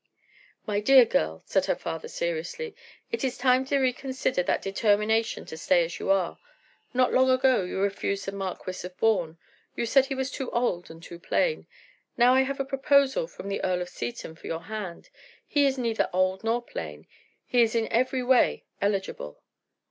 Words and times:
"My 0.65 0.79
dear 0.79 1.05
girl," 1.05 1.43
said 1.45 1.65
her 1.67 1.75
father, 1.75 2.07
seriously, 2.07 2.75
"it 3.11 3.23
is 3.23 3.37
time 3.37 3.65
to 3.65 3.77
reconsider 3.77 4.41
that 4.41 4.63
determination 4.63 5.45
to 5.45 5.57
stay 5.57 5.85
as 5.85 5.99
you 5.99 6.09
are. 6.09 6.39
Not 6.91 7.13
long 7.13 7.29
ago 7.29 7.61
you 7.61 7.77
refused 7.79 8.25
the 8.25 8.31
Marquis 8.31 8.83
of 8.83 8.97
Bourne. 8.97 9.37
You 9.75 9.85
said 9.85 10.07
he 10.07 10.15
was 10.15 10.31
too 10.31 10.49
old 10.49 10.89
and 10.89 11.03
too 11.03 11.19
plain. 11.19 11.67
Now 12.17 12.33
I 12.33 12.41
have 12.41 12.59
a 12.59 12.65
proposal 12.65 13.27
from 13.27 13.47
the 13.47 13.63
Earl 13.63 13.83
of 13.83 13.89
Seaton 13.89 14.33
for 14.33 14.47
your 14.47 14.63
hand. 14.63 15.11
He 15.45 15.67
is 15.67 15.77
neither 15.77 16.09
old 16.11 16.43
nor 16.43 16.63
plain; 16.63 17.05
he 17.45 17.61
is 17.61 17.75
in 17.75 17.87
every 17.89 18.23
way 18.23 18.63
eligible." 18.81 19.43